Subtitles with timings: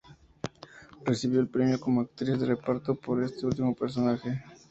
[1.05, 4.43] Recibió el premio como actriz de reparto por este último personaje.